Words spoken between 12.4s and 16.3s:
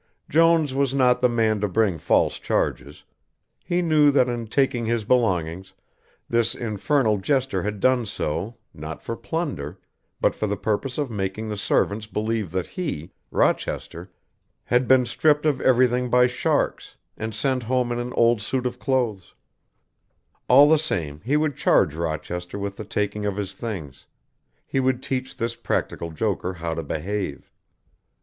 that he, Rochester, had been stripped of everything by